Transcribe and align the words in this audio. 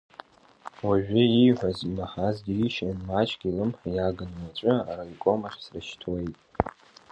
Уажәы 0.85 1.21
ииҳәаз 1.27 1.77
имаҳаз 1.87 2.37
џьишьан 2.45 2.97
маҷк 3.07 3.41
илымҳа 3.49 3.87
иагын 3.95 4.31
уаҵәы 4.39 4.73
араиком 4.89 5.41
ахь 5.47 5.59
срышьҭуеит… 5.65 6.35